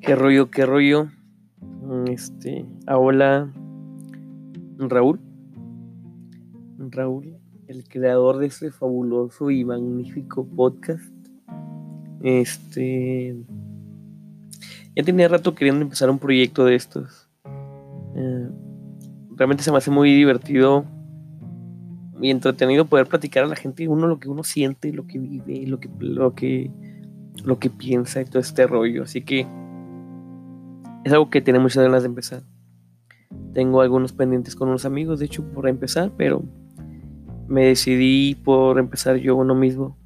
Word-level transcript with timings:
qué 0.00 0.14
rollo, 0.14 0.50
qué 0.50 0.66
rollo. 0.66 1.08
Este, 2.06 2.64
hola 2.88 3.52
Raúl. 4.78 5.20
Raúl, 6.78 7.36
el 7.68 7.84
creador 7.84 8.38
de 8.38 8.46
este 8.46 8.70
fabuloso 8.70 9.50
y 9.50 9.64
magnífico 9.64 10.46
podcast. 10.46 11.12
Este, 12.22 13.36
ya 14.96 15.02
tenía 15.04 15.28
rato 15.28 15.54
queriendo 15.54 15.82
empezar 15.82 16.10
un 16.10 16.18
proyecto 16.18 16.64
de 16.64 16.74
estos. 16.74 17.28
Eh, 18.16 18.48
realmente 19.36 19.62
se 19.62 19.70
me 19.70 19.78
hace 19.78 19.90
muy 19.90 20.14
divertido 20.14 20.84
y 22.20 22.30
entretenido 22.30 22.86
poder 22.86 23.06
platicar 23.06 23.44
a 23.44 23.48
la 23.48 23.56
gente 23.56 23.88
uno 23.88 24.06
lo 24.06 24.18
que 24.18 24.28
uno 24.28 24.44
siente, 24.44 24.92
lo 24.92 25.06
que 25.06 25.18
vive, 25.18 25.66
lo 25.66 25.78
que, 25.78 25.88
lo 25.98 26.34
que, 26.34 26.70
lo 27.44 27.58
que 27.58 27.70
piensa 27.70 28.20
y 28.22 28.24
todo 28.24 28.40
este 28.40 28.66
rollo. 28.66 29.04
Así 29.04 29.22
que 29.22 29.46
es 31.04 31.12
algo 31.12 31.30
que 31.30 31.40
tiene 31.40 31.58
muchas 31.58 31.82
ganas 31.82 32.02
de 32.02 32.08
empezar. 32.08 32.42
Tengo 33.54 33.80
algunos 33.80 34.12
pendientes 34.12 34.54
con 34.54 34.68
unos 34.68 34.84
amigos, 34.84 35.18
de 35.18 35.26
hecho, 35.26 35.44
por 35.52 35.68
empezar, 35.68 36.12
pero 36.16 36.42
me 37.48 37.66
decidí 37.66 38.36
por 38.36 38.78
empezar 38.78 39.16
yo 39.16 39.36
uno 39.36 39.54
mismo 39.54 39.96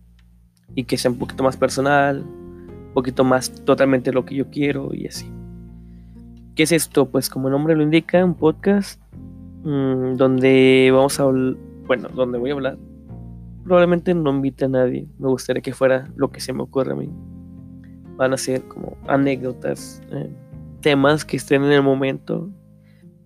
y 0.75 0.85
que 0.85 0.97
sea 0.97 1.11
un 1.11 1.19
poquito 1.19 1.43
más 1.43 1.57
personal, 1.57 2.23
un 2.23 2.93
poquito 2.95 3.23
más 3.25 3.51
totalmente 3.65 4.13
lo 4.13 4.25
que 4.25 4.35
yo 4.35 4.51
quiero 4.51 4.95
y 4.95 5.07
así. 5.07 5.31
¿Qué 6.55 6.63
es 6.63 6.73
esto? 6.73 7.07
Pues 7.07 7.29
como 7.29 7.49
el 7.49 7.53
nombre 7.53 7.75
lo 7.75 7.83
indica, 7.83 8.25
un 8.25 8.35
podcast 8.35 9.01
mmm, 9.65 10.15
donde 10.17 10.91
vamos 10.93 11.19
a 11.21 11.25
bueno, 11.87 12.09
donde 12.15 12.39
voy 12.39 12.51
a 12.51 12.55
hablar. 12.55 12.79
Probablemente 13.65 14.15
no 14.15 14.31
invite 14.31 14.67
a 14.67 14.69
nadie, 14.69 15.09
me 15.19 15.29
gustaría 15.29 15.63
que 15.63 15.73
fuera 15.73 16.09
lo 16.17 16.31
que 16.31 16.41
se 16.41 16.53
me 16.53 16.63
ocurre 16.63 16.93
a 16.93 16.97
mí. 16.97 17.11
Van 18.17 18.33
a 18.33 18.37
ser 18.37 18.63
como 18.69 18.97
anécdotas, 19.09 20.03
eh, 20.13 20.31
temas 20.85 21.25
que 21.25 21.39
estén 21.39 21.65
en 21.65 21.73
el 21.73 21.83
momento, 21.83 22.51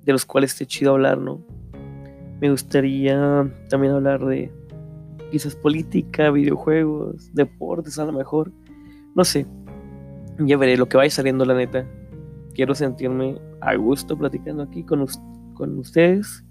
de 0.05 0.13
los 0.13 0.25
cuales 0.25 0.53
esté 0.53 0.65
chido 0.65 0.93
hablar, 0.93 1.19
¿no? 1.19 1.45
Me 2.41 2.53
gustaría 2.53 3.53
también 3.69 3.95
hablar 3.95 4.25
de 4.25 4.53
quizás 5.33 5.57
política, 5.57 6.31
videojuegos, 6.31 7.35
deportes 7.35 7.99
a 7.99 8.05
lo 8.05 8.13
mejor. 8.13 8.53
No 9.17 9.25
sé. 9.25 9.45
Ya 10.39 10.57
veré 10.57 10.77
lo 10.77 10.89
que 10.89 10.99
vaya 10.99 11.11
saliendo, 11.11 11.45
la 11.45 11.55
neta. 11.55 11.85
Quiero 12.55 12.77
sentirme 12.77 13.41
a 13.61 13.75
gusto 13.75 14.17
platicando 14.17 14.63
aquí 14.63 14.85
con, 14.85 15.05
con 15.55 15.79
ustedes. 15.81 16.45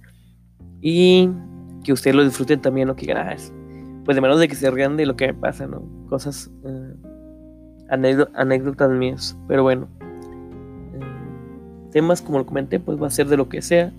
Y 0.82 1.30
que 1.86 1.94
ustedes 1.94 2.18
lo 2.18 2.26
disfruten 2.26 2.62
también, 2.62 2.90
¿no? 2.90 2.98
Que 2.98 3.06
ganas. 3.06 3.54
Pues 4.04 4.16
de 4.16 4.20
menos 4.20 4.42
de 4.42 4.50
que 4.50 4.56
se 4.56 4.70
rían 4.70 4.98
de 4.98 5.06
lo 5.06 5.16
que 5.16 5.28
me 5.28 5.36
pasa, 5.36 5.68
¿no? 5.68 5.88
Cosas, 6.10 6.52
eh, 6.66 6.96
anécdotas 8.34 8.92
mías. 8.92 9.38
Pero 9.48 9.64
bueno 9.64 9.88
temas, 11.92 12.22
como 12.22 12.40
lo 12.40 12.46
comenté, 12.46 12.80
pues 12.80 13.02
va 13.02 13.08
a 13.08 13.12
ser 13.12 13.28
de 13.28 13.38
lo 13.38 13.50
que 13.50 13.62
sea. 13.62 13.92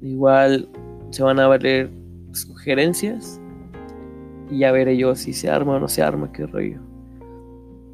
Igual 0.00 0.68
se 1.10 1.22
van 1.22 1.40
a 1.40 1.46
valer 1.46 1.90
sugerencias 2.32 3.40
y 4.50 4.58
ya 4.58 4.72
veré 4.72 4.96
yo 4.96 5.14
si 5.14 5.32
se 5.32 5.50
arma 5.50 5.76
o 5.76 5.80
no 5.80 5.88
se 5.88 6.02
arma, 6.02 6.32
qué 6.32 6.46
rollo. 6.46 6.80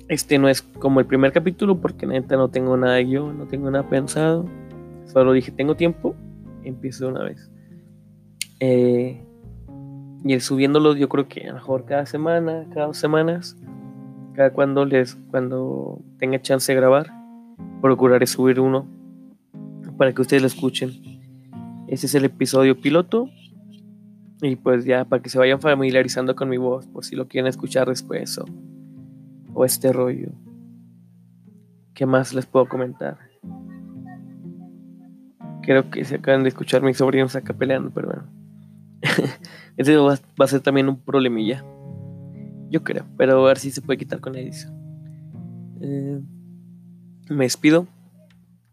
Este 0.08 0.38
no 0.38 0.48
es 0.48 0.62
como 0.62 1.00
el 1.00 1.06
primer 1.06 1.32
capítulo 1.32 1.80
porque 1.80 2.06
neta 2.06 2.36
no 2.36 2.48
tengo 2.48 2.76
nada 2.76 3.00
yo, 3.00 3.32
no 3.32 3.46
tengo 3.46 3.70
nada 3.70 3.88
pensado. 3.88 4.46
Solo 5.06 5.32
dije, 5.32 5.52
tengo 5.52 5.74
tiempo, 5.76 6.14
empiezo 6.64 7.08
una 7.08 7.22
vez. 7.22 7.50
Eh, 8.60 9.22
y 10.24 10.32
el 10.32 10.40
subiéndolo 10.40 10.94
yo 10.96 11.08
creo 11.08 11.28
que 11.28 11.44
a 11.44 11.48
lo 11.48 11.54
mejor 11.54 11.84
cada 11.84 12.06
semana, 12.06 12.66
cada 12.72 12.86
dos 12.86 12.98
semanas, 12.98 13.56
cada 14.34 14.52
cuando 14.52 14.84
les, 14.84 15.16
cuando 15.30 16.00
tenga 16.18 16.40
chance 16.40 16.72
de 16.72 16.76
grabar 16.76 17.21
procuraré 17.80 18.26
subir 18.26 18.60
uno 18.60 18.86
para 19.96 20.12
que 20.12 20.22
ustedes 20.22 20.42
lo 20.42 20.48
escuchen. 20.48 20.90
Ese 21.88 22.06
es 22.06 22.14
el 22.14 22.24
episodio 22.24 22.80
piloto. 22.80 23.28
Y 24.40 24.56
pues 24.56 24.84
ya 24.84 25.04
para 25.04 25.22
que 25.22 25.30
se 25.30 25.38
vayan 25.38 25.60
familiarizando 25.60 26.34
con 26.34 26.48
mi 26.48 26.56
voz, 26.56 26.86
por 26.88 27.04
si 27.04 27.14
lo 27.14 27.28
quieren 27.28 27.48
escuchar 27.48 27.88
después 27.88 28.38
o, 28.38 28.44
o 29.54 29.64
este 29.64 29.92
rollo. 29.92 30.32
¿Qué 31.94 32.06
más 32.06 32.34
les 32.34 32.46
puedo 32.46 32.66
comentar? 32.66 33.18
Creo 35.62 35.90
que 35.90 36.04
se 36.04 36.16
acaban 36.16 36.42
de 36.42 36.48
escuchar 36.48 36.82
mis 36.82 36.96
sobrinos 36.96 37.36
acá 37.36 37.52
peleando, 37.54 37.90
pero 37.90 38.08
bueno. 38.08 38.24
Ese 39.76 39.96
va, 39.96 40.18
a 40.38 40.46
ser 40.46 40.60
también 40.60 40.88
un 40.88 40.96
problemilla. 40.96 41.64
Yo 42.70 42.82
creo, 42.82 43.04
pero 43.16 43.44
a 43.44 43.48
ver 43.48 43.58
si 43.58 43.70
se 43.70 43.82
puede 43.82 43.98
quitar 43.98 44.20
con 44.20 44.32
la 44.32 44.40
edición. 44.40 44.72
Eh, 45.80 46.20
me 47.28 47.44
despido 47.44 47.86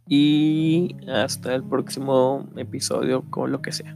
y 0.07 0.95
hasta 1.07 1.53
el 1.53 1.63
próximo 1.63 2.49
episodio 2.57 3.23
con 3.29 3.51
lo 3.51 3.61
que 3.61 3.71
sea. 3.71 3.95